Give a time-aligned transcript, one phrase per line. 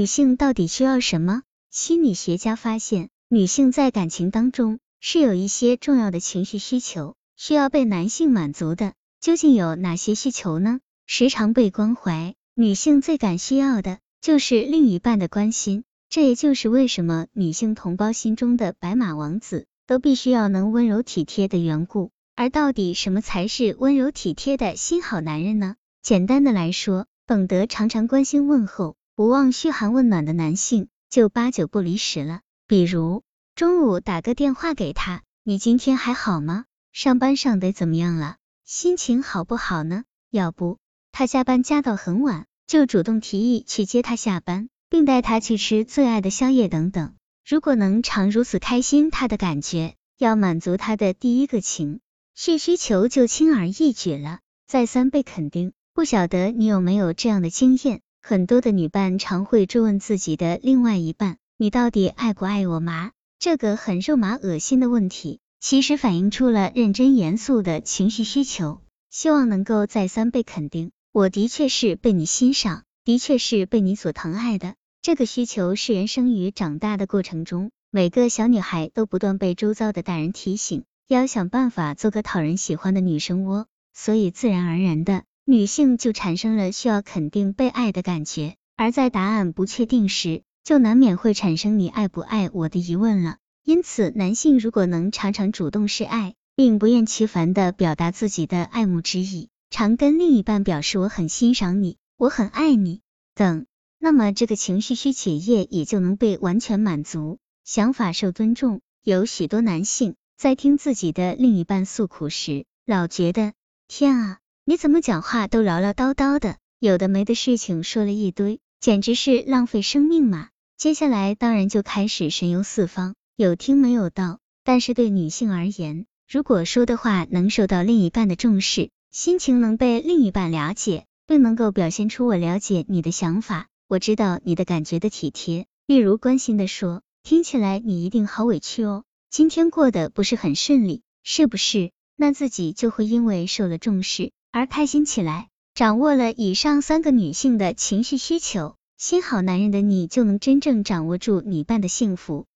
[0.00, 1.42] 女性到底需要什么？
[1.70, 8.94] 心理学家发现，女性在感情当中是有一些重要的情绪需求需要被男性满足的。
[9.20, 10.80] 究竟有哪些需求呢？
[11.06, 15.84] 时常被关怀，女性最感需要的就是另一半的关心。
[16.08, 22.10] 这也就是为什么女性同胞心中的白马王子都必须要能温柔体贴的缘故。
[22.34, 25.76] 而到底什么才是温柔体贴的新好男人呢？
[26.02, 32.40] 简单的来说，懂得常常关心问候、不忘嘘寒问暖的男性，就八九不离十了。
[32.66, 33.22] 比如
[33.54, 36.64] 中午打个电话给他，你今天还好吗？
[36.94, 38.36] 上班上得怎么样了？
[38.64, 40.04] 心情好不好呢？
[40.30, 40.78] 要不
[41.12, 44.70] 他加班加到很晚，就主动提议去接他下班。
[44.88, 47.12] 并带他去吃最爱的宵夜等等。
[47.46, 52.00] 如果能常如此开心，他的感觉要满足他的第一个情
[52.34, 54.38] 绪需求就轻而易举了。
[54.66, 58.00] 再三被肯定，不晓得你有没有这样的经验？
[58.22, 70.92] 很多的女伴常会追问自己的另外一半：“你到底爱不爱我吗？”这个很肉麻恶心的问题，其实反映出了认真严肃的情绪需求，希望能够再三被肯定。
[71.12, 74.74] 我的确是被你欣赏，的确是被你所疼爱的。
[75.02, 88.56] 这个需求是人生与长大的过程中，每个小女孩都不断被周遭的大人提醒，要想办法做个讨人喜欢的女生窝，所以自然而然的，女性就产生了需要肯定被爱的感觉。
[88.76, 93.36] 而在答案不确定时，就难免会产生你爱不爱我的疑问了。
[93.62, 103.00] 因此，男性如果能常常主动示爱，并不厌其烦的表达自己的爱慕之意，常跟另一半表示我很欣赏你，我很爱你
[103.34, 103.66] 等。
[103.98, 108.80] 那么这个情绪需企业也就能被完全满足，想法受尊重。
[109.04, 113.52] 有许多男性在听自己的另一半诉苦时，老觉得
[113.88, 114.38] 天啊，
[114.70, 120.50] 你怎么讲话都唠唠叨叨的，有的没的事情说了一堆，简直是浪费生命嘛。
[120.76, 124.38] 接下来当然就开始神游四方，有听没有到。
[124.62, 133.66] 但是对女性而言，如果说的话能受到另一半的重视，心情能被另一半了解，并能够表现出我了解你的想法。
[133.88, 141.90] 我知道你的感觉的体贴，例如关心的说，听起来你一定好委屈哦，今天过得不是很顺利，是不是？
[142.14, 145.48] 那自己就会因为受了重视而开心起来。
[145.72, 152.46] 掌握了以上三个女性的情绪需求，心好男人的你就能真正掌握住女伴的幸福。